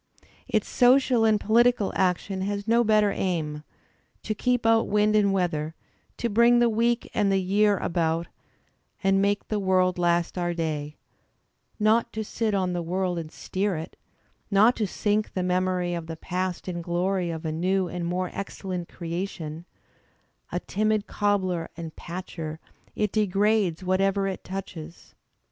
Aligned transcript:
Its 0.47 0.67
social 0.67 1.25
and 1.25 1.39
polit 1.39 1.67
ical 1.75 1.91
action 1.95 2.41
has 2.41 2.67
no 2.67 2.83
better 2.83 3.11
aim; 3.11 3.63
to 4.23 4.33
keep 4.33 4.65
out 4.65 4.87
wind 4.87 5.15
and 5.15 5.31
weather, 5.31 5.75
to 6.17 6.27
bring 6.27 6.57
the 6.57 6.71
week 6.71 7.07
and 7.13 7.31
the 7.31 7.37
year 7.39 7.77
about, 7.77 8.25
and 9.03 9.21
make 9.21 9.47
the 9.47 9.59
world 9.59 9.99
last 9.99 10.39
our 10.39 10.55
day; 10.55 10.95
not 11.79 12.11
to 12.11 12.23
sit 12.23 12.55
on 12.55 12.73
the 12.73 12.81
world 12.81 13.19
and 13.19 13.31
steer 13.31 13.77
it; 13.77 13.95
not 14.49 14.75
to 14.75 14.87
sink 14.87 15.35
the 15.35 15.43
memory 15.43 15.93
of 15.93 16.07
the 16.07 16.17
past 16.17 16.67
in 16.67 16.77
the 16.77 16.81
glory 16.81 17.29
of 17.29 17.45
a 17.45 17.51
new 17.51 17.87
and 17.87 18.07
more 18.07 18.31
excel 18.33 18.71
lent 18.71 18.89
creation; 18.89 19.65
a 20.51 20.59
timid 20.59 21.05
cobbler 21.05 21.69
and 21.77 21.95
patcher, 21.95 22.59
it 22.95 23.11
degrades 23.11 23.83
what 23.83 24.01
ever 24.01 24.27
it 24.27 24.43
touches. 24.43 25.13